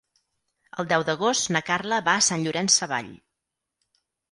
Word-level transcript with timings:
El 0.83 0.87
deu 0.93 1.05
d'agost 1.09 1.51
na 1.57 1.61
Carla 1.67 2.01
va 2.09 2.17
a 2.21 2.25
Sant 2.31 2.47
Llorenç 2.47 2.81
Savall. 2.81 3.15